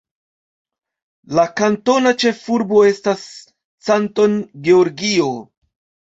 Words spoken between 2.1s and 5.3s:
ĉefurbo estas Canton, Georgio.